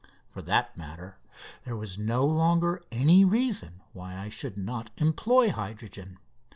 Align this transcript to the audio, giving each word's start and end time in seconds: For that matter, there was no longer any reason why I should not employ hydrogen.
For 0.31 0.41
that 0.41 0.75
matter, 0.75 1.19
there 1.63 1.75
was 1.75 1.99
no 1.99 2.25
longer 2.25 2.81
any 2.91 3.23
reason 3.23 3.81
why 3.93 4.17
I 4.17 4.29
should 4.29 4.57
not 4.57 4.89
employ 4.97 5.51
hydrogen. 5.51 6.17